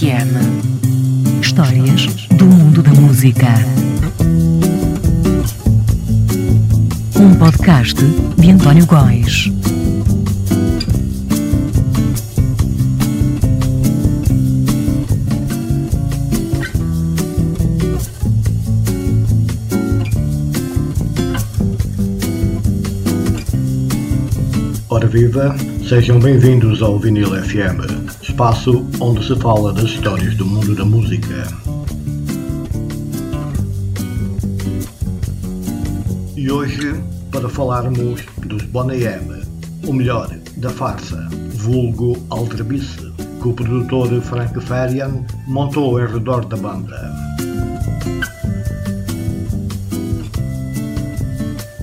[0.00, 1.42] FM.
[1.42, 3.48] Histórias do mundo da música.
[7.16, 8.02] Um podcast
[8.38, 9.52] de António Góis.
[24.88, 25.54] Ora viva,
[25.86, 27.99] sejam bem-vindos ao Vinil FM,
[28.40, 31.46] espaço onde se fala das histórias do mundo da música.
[36.34, 36.94] E hoje,
[37.30, 39.42] para falarmos dos Boney M,
[39.86, 46.56] ou melhor, da farsa, vulgo Aldrabice, que o produtor Frank Farian montou ao redor da
[46.56, 47.12] banda.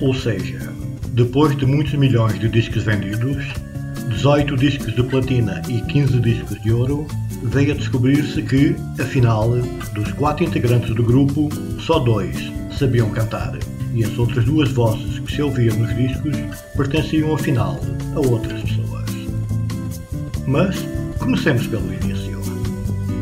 [0.02, 0.58] Ou seja,
[1.12, 3.46] depois de muitos milhões de discos vendidos,
[4.18, 7.06] 18 discos de platina e 15 discos de ouro,
[7.44, 9.50] veio a descobrir-se que, afinal,
[9.94, 13.56] dos quatro integrantes do grupo, só dois sabiam cantar,
[13.94, 16.36] e as outras duas vozes que se ouviam nos discos
[16.76, 17.78] pertenciam, afinal,
[18.16, 19.04] a outras pessoas.
[20.48, 20.84] Mas
[21.20, 22.40] comecemos pelo início.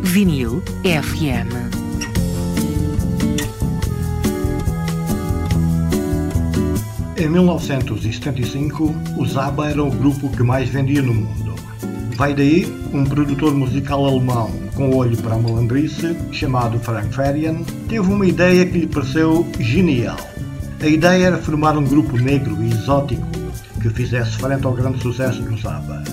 [0.02, 1.85] Vinil FM.
[7.18, 11.54] Em 1975, o Zaba era o grupo que mais vendia no mundo.
[12.14, 18.00] Vai daí um produtor musical alemão com olho para a malandrice, chamado Frank Farian, teve
[18.00, 20.18] uma ideia que lhe pareceu genial.
[20.78, 23.26] A ideia era formar um grupo negro e exótico
[23.80, 26.04] que fizesse frente ao grande sucesso do Zaba.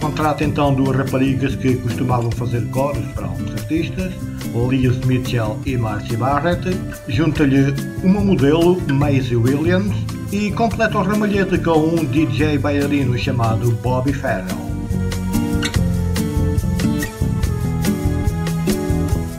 [0.00, 4.14] Contrata então duas raparigas que costumavam fazer coros para alguns artistas,
[4.70, 6.70] Liz Mitchell e Marcy Barrett,
[7.08, 9.94] junta-lhe uma modelo, Maisie Williams,
[10.30, 14.68] e completa o ramalhete com um DJ bailarino chamado Bobby Farrell.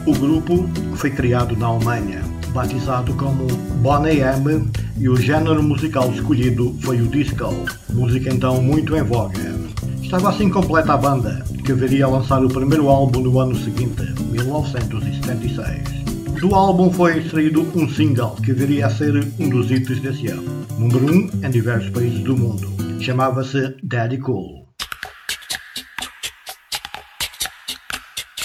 [0.05, 3.45] O grupo foi criado na Alemanha, batizado como
[3.81, 7.53] Boney M, e o género musical escolhido foi o disco,
[7.93, 9.59] música então muito em voga.
[10.01, 14.01] Estava assim completa a banda, que viria a lançar o primeiro álbum no ano seguinte,
[14.31, 16.08] 1976.
[16.39, 20.65] Do álbum foi extraído um single que viria a ser um dos hits desse ano,
[20.77, 22.71] número 1 um em diversos países do mundo.
[23.01, 24.65] Chamava-se Daddy Cool.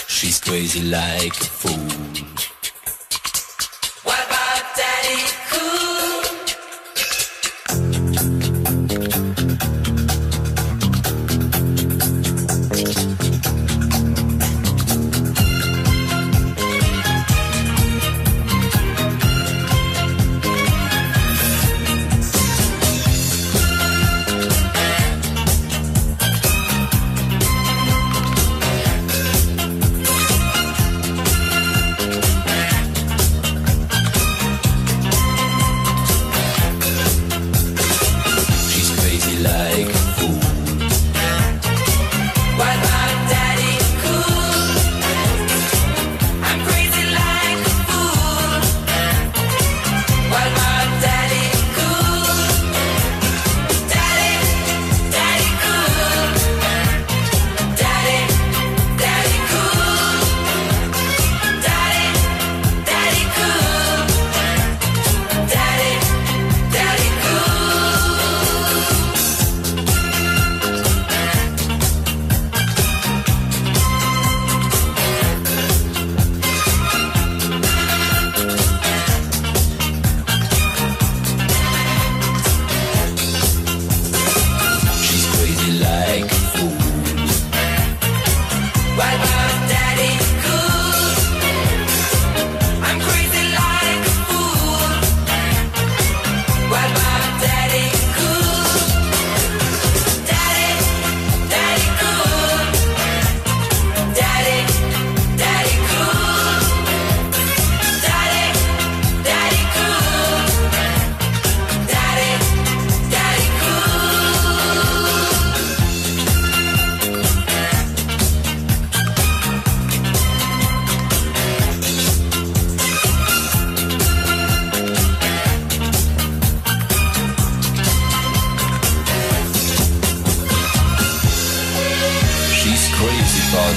[0.09, 2.54] She's crazy like a fool.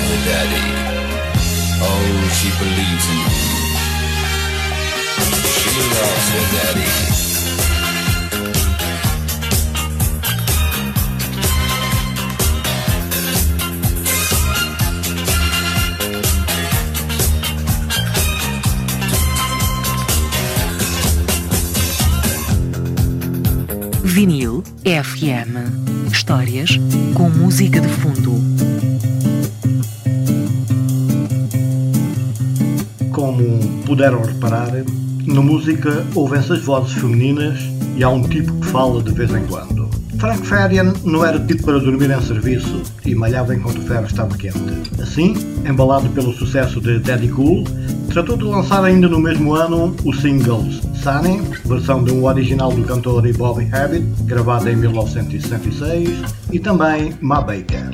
[0.08, 0.64] her daddy.
[1.82, 3.36] Oh, she believes in him.
[5.60, 6.88] She loves her daddy.
[24.04, 25.54] Vinil FM.
[26.12, 26.80] Histórias
[27.14, 28.57] com música de fundo
[33.88, 34.70] puderam reparar,
[35.26, 37.58] na música ouvem-se as vozes femininas
[37.96, 39.88] e há um tipo que fala de vez em quando.
[40.20, 44.36] Frank Farian não era tipo para dormir em serviço e malhava enquanto o ferro estava
[44.36, 44.60] quente.
[45.02, 45.36] Assim,
[45.66, 47.64] embalado pelo sucesso de Daddy Cool,
[48.10, 52.84] tratou de lançar ainda no mesmo ano os singles Sunny, versão de um original do
[52.84, 56.10] cantor e Bobby Habit, gravada em 1966,
[56.52, 57.94] e também Ma Baker.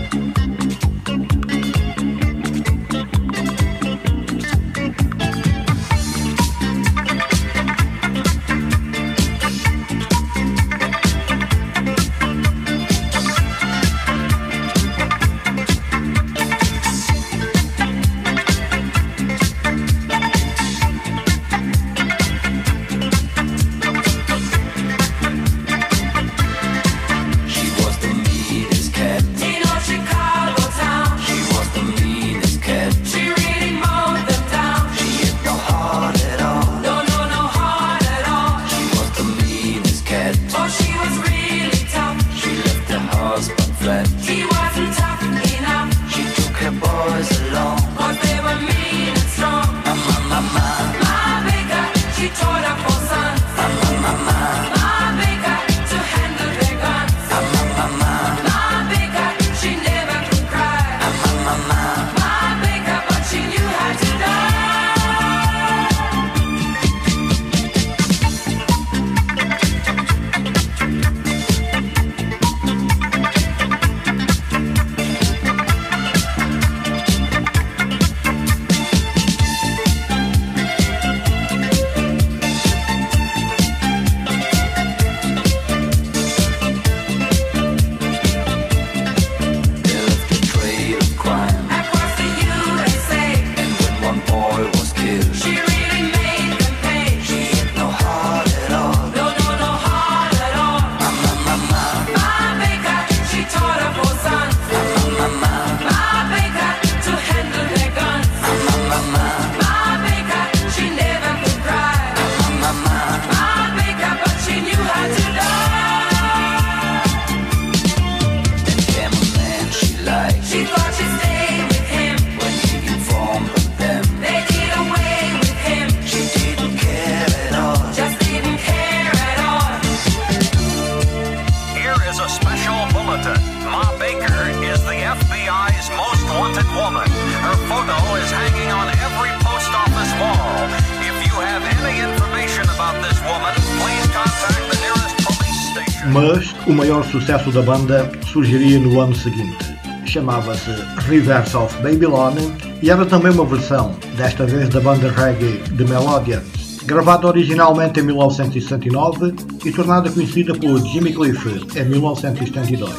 [146.11, 149.57] mas o maior sucesso da banda surgiria no ano seguinte.
[150.05, 150.71] Chamava-se
[151.07, 152.35] Reverse of Babylon
[152.81, 158.03] e era também uma versão, desta vez da banda reggae The Melodians, gravada originalmente em
[158.03, 162.91] 1969 e tornada conhecida por Jimmy Cliff em 1972.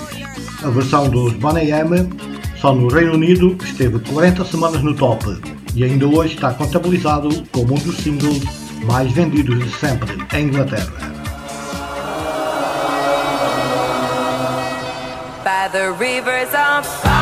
[0.63, 2.09] A versão dos Bonnie M
[2.61, 5.27] só no Reino Unido esteve 40 semanas no top
[5.75, 8.43] e ainda hoje está contabilizado como um dos singles
[8.85, 11.22] mais vendidos de sempre em Inglaterra.
[15.73, 17.22] The rivers of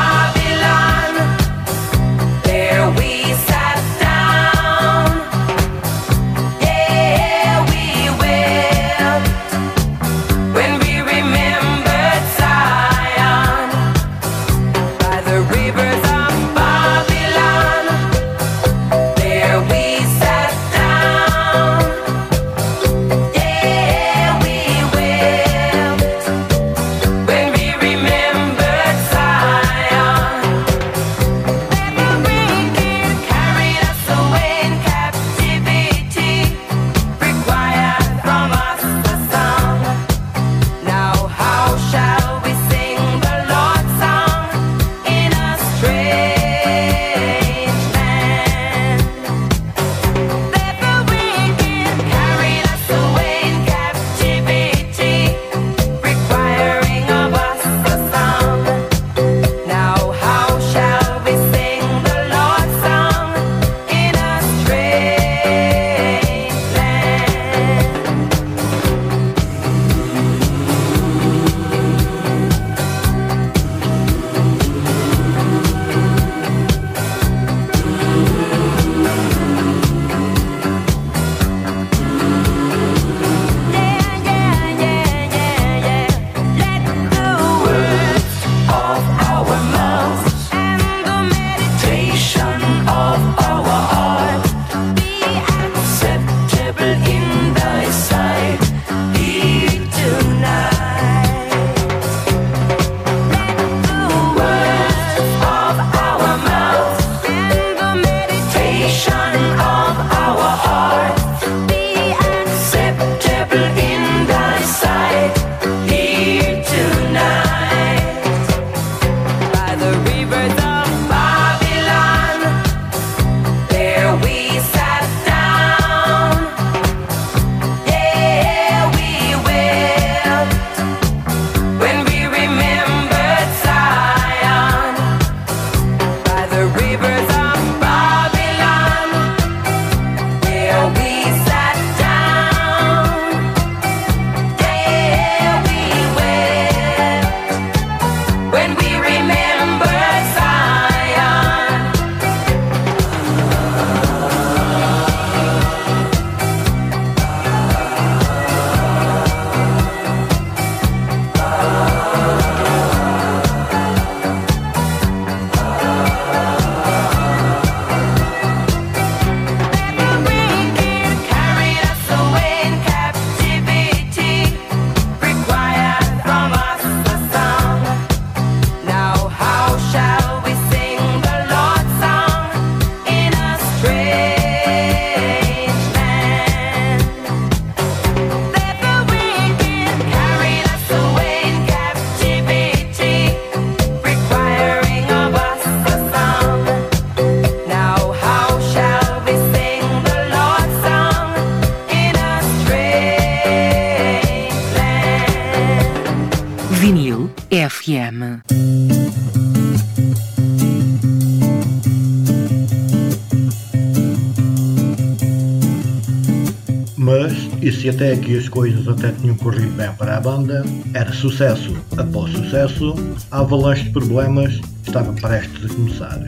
[217.81, 222.31] se até aqui as coisas até tinham corrido bem para a banda, era sucesso após
[222.31, 222.93] sucesso,
[223.31, 226.21] a avalanche de problemas estava prestes a começar.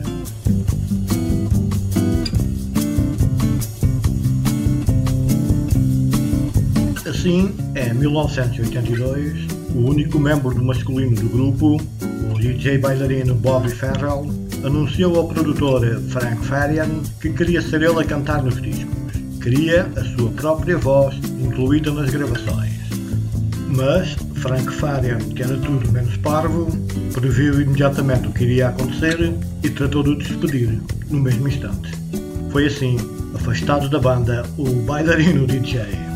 [7.08, 9.46] Assim, em 1982,
[9.76, 11.76] o único membro masculino do grupo,
[12.32, 14.26] o DJ bailarino Bobby Farrell,
[14.64, 16.88] anunciou ao produtor Frank Farian
[17.20, 19.03] que queria ser ele a cantar nos discos.
[19.44, 22.72] Queria a sua própria voz incluída nas gravações.
[23.76, 26.66] Mas Frank Farian, que era tudo menos parvo,
[27.12, 31.92] previu imediatamente o que iria acontecer e tratou de o despedir no mesmo instante.
[32.52, 32.96] Foi assim,
[33.34, 36.13] afastado da banda, o bailarino DJ.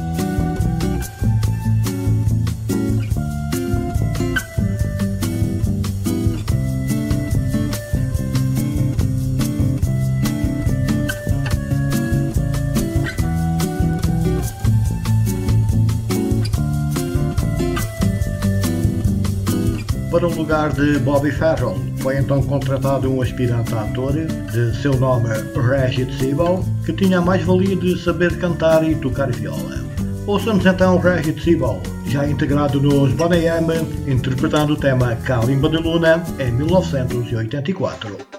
[20.38, 25.28] Lugar de Bobby Farrell, foi então contratado um aspirante a ator, de seu nome
[25.68, 29.84] Regis Sibel, que tinha a mais-valia de saber cantar e tocar viola.
[30.26, 33.66] Ouçamos então Regis Sibel, já integrado nos Boney M,
[34.06, 38.37] interpretando o tema Kalimba de Luna em 1984.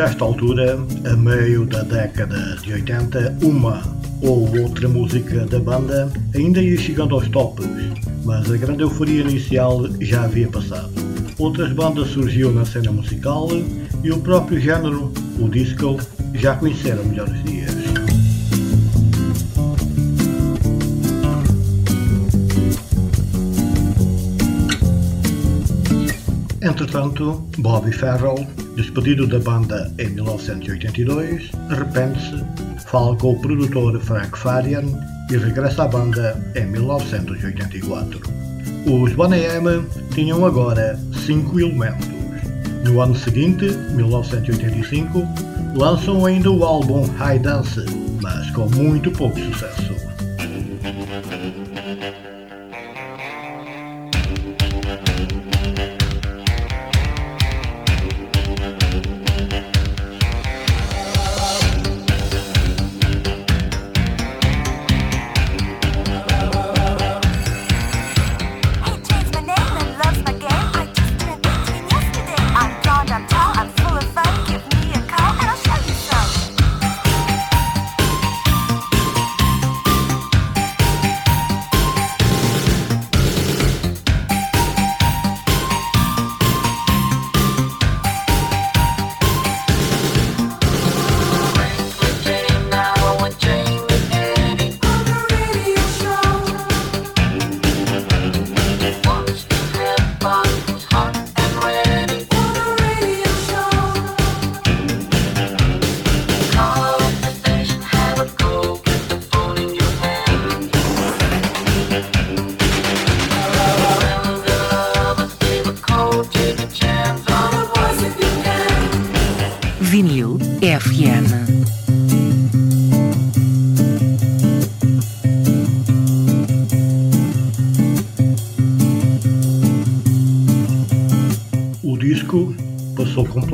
[0.00, 3.82] Por esta altura, a meio da década de 80, uma
[4.22, 7.66] ou outra música da banda ainda ia chegando aos tops,
[8.24, 10.90] mas a grande euforia inicial já havia passado.
[11.38, 13.50] Outras bandas surgiam na cena musical
[14.02, 15.98] e o próprio género, o disco,
[16.32, 17.79] já conheceram melhores dias.
[26.62, 28.46] Entretanto, Bobby Farrell,
[28.76, 32.44] despedido da banda em 1982, arrepende-se,
[32.84, 34.84] fala com o produtor Frank Farian
[35.30, 38.20] e regressa à banda em 1984.
[38.86, 42.08] Os Boney M tinham agora cinco elementos.
[42.84, 45.26] No ano seguinte, 1985,
[45.74, 47.84] lançam ainda o álbum High Dance,
[48.20, 50.09] mas com muito pouco sucesso.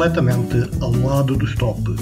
[0.07, 2.01] Completamente ao lado dos tops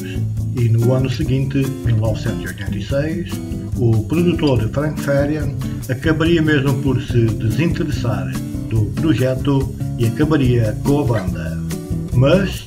[0.57, 3.31] e no ano seguinte, 1986,
[3.79, 5.51] o produtor Frank Farian
[5.89, 8.31] acabaria mesmo por se desinteressar
[8.69, 11.59] do projeto e acabaria com a banda.
[12.13, 12.67] Mas,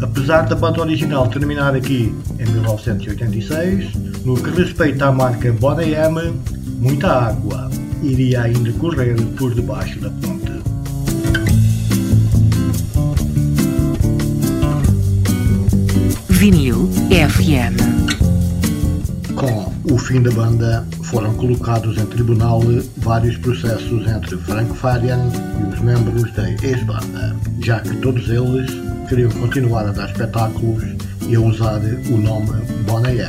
[0.00, 6.34] apesar da banda original terminar aqui em 1986, no que respeita à marca Boney M,
[6.80, 7.70] muita água
[8.02, 10.41] iria ainda correr por debaixo da ponte.
[16.42, 17.78] Vinil FM.
[19.36, 22.60] Com o fim da banda, foram colocados em tribunal
[22.96, 25.20] vários processos entre Frank Farian
[25.60, 28.72] e os membros da ex-banda, já que todos eles
[29.08, 30.82] queriam continuar a dar espetáculos
[31.28, 33.20] e a usar o nome Boney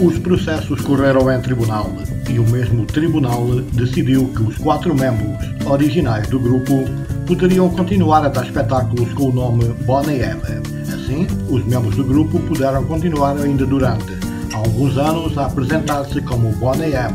[0.00, 1.90] Os processos correram em tribunal
[2.30, 6.84] e o mesmo tribunal decidiu que os quatro membros originais do grupo
[7.26, 10.40] poderiam continuar a dar espetáculos com o nome Boney M.
[10.94, 14.16] Assim, os membros do grupo puderam continuar ainda durante
[14.52, 17.14] alguns anos a apresentar-se como Boney M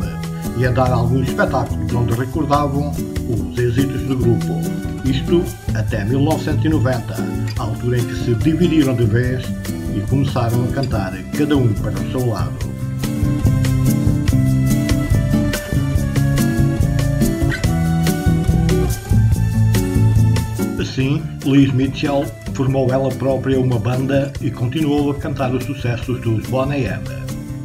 [0.58, 4.60] e a dar alguns espetáculos onde recordavam os êxitos do grupo.
[5.06, 5.42] Isto
[5.74, 7.14] até 1990,
[7.58, 9.42] a altura em que se dividiram de vez
[9.96, 12.73] e começaram a cantar cada um para o seu lado.
[20.94, 26.46] Assim, Liz Mitchell formou ela própria uma banda e continuou a cantar os sucessos dos
[26.46, 27.02] Boney M.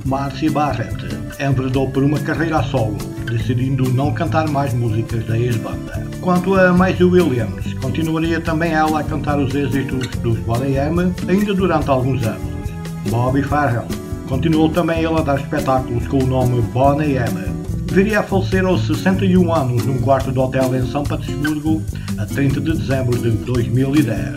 [0.04, 1.06] Marcia Barrett
[1.40, 6.04] enveredou por uma carreira a solo, decidindo não cantar mais músicas da ex-banda.
[6.22, 11.54] Quanto a Maisie Williams, continuaria também ela a cantar os êxitos dos Boney M ainda
[11.54, 12.72] durante alguns anos.
[13.12, 13.86] Bobby Farrell
[14.28, 17.59] continuou também ele a dar espetáculos com o nome Boney M.
[17.92, 21.82] Viria a falecer aos 61 anos num quarto de hotel em São Petersburgo
[22.20, 24.36] a 30 de dezembro de 2010.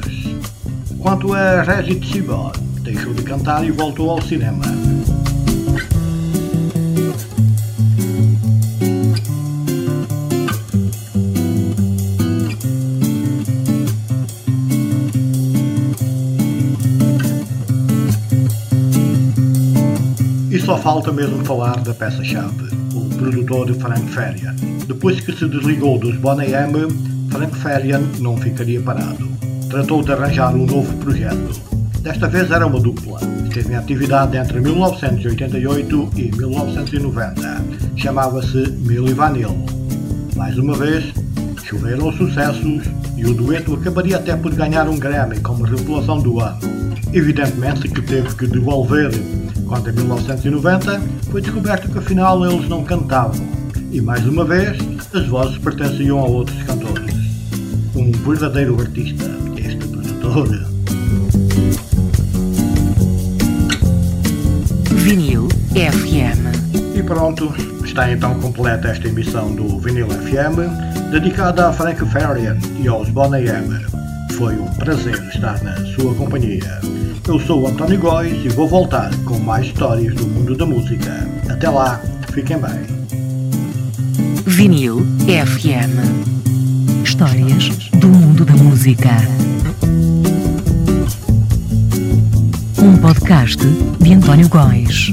[0.99, 4.65] Quanto a Reggie Tsibor, deixou de cantar e voltou ao cinema.
[20.51, 22.82] E só falta mesmo falar da peça-chave,
[23.23, 24.55] produtor Frank Farian.
[24.89, 26.89] Depois que se desligou dos Boney M,
[27.31, 29.29] Frank Farian não ficaria parado.
[29.71, 31.61] Tratou de arranjar um novo projeto.
[32.01, 33.21] Desta vez era uma dupla.
[33.45, 37.65] Esteve em atividade entre 1988 e 1990.
[37.97, 39.67] Chamava-se Milli Vanilli.
[40.35, 41.05] Mais uma vez,
[41.63, 42.83] choveram os sucessos
[43.17, 46.59] e o dueto acabaria até por ganhar um Grammy como revelação do ano.
[47.13, 49.13] Evidentemente que teve que devolver
[49.69, 51.01] quando em 1990
[51.33, 53.43] foi descoberto que afinal eles não cantavam
[53.91, 54.77] e mais uma vez
[55.15, 57.15] as vozes pertenciam a outros cantores.
[57.97, 59.25] Um verdadeiro artista,
[59.57, 60.47] este produtor.
[64.91, 66.99] Vinil FM.
[66.99, 67.51] E pronto,
[67.83, 73.49] está então completa esta emissão do Vinil FM, dedicada a Frank Farian e aos Boney
[73.49, 74.02] M.
[74.37, 76.81] Foi um prazer estar na sua companhia.
[77.29, 81.29] Eu sou o António Góis e vou voltar com mais histórias do mundo da música.
[81.49, 82.01] Até lá,
[82.33, 82.81] fiquem bem.
[84.47, 87.05] Vinil FM.
[87.05, 89.11] Histórias do mundo da música.
[92.79, 93.65] Um podcast
[94.01, 95.13] de António Góis.